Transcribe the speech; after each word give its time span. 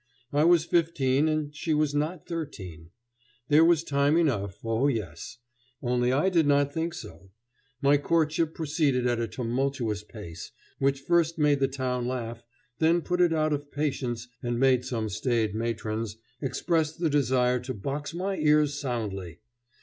I 0.33 0.45
was 0.45 0.65
fifteen 0.65 1.27
and 1.27 1.55
she 1.55 1.75
was 1.75 1.93
not 1.93 2.25
thirteen. 2.25 2.89
There 3.49 3.63
was 3.63 3.83
time 3.83 4.17
enough, 4.17 4.57
oh, 4.65 4.87
yes! 4.87 5.37
Only 5.83 6.11
I 6.11 6.29
did 6.29 6.47
not 6.47 6.73
think 6.73 6.95
so. 6.95 7.29
My 7.83 7.99
courtship 7.99 8.55
proceeded 8.55 9.05
at 9.05 9.19
a 9.19 9.27
tumultuous 9.27 10.03
pace, 10.03 10.53
which 10.79 11.01
first 11.01 11.37
made 11.37 11.59
the 11.59 11.67
town 11.67 12.07
laugh, 12.07 12.43
then 12.79 13.03
put 13.03 13.21
it 13.21 13.31
out 13.31 13.53
of 13.53 13.71
patience 13.71 14.27
and 14.41 14.59
made 14.59 14.83
some 14.83 15.07
staid 15.07 15.53
matrons 15.53 16.17
express 16.41 16.91
the 16.93 17.07
desire 17.07 17.59
to 17.59 17.73
box 17.75 18.11
my 18.11 18.37
ears 18.37 18.73
soundly. 18.79 19.37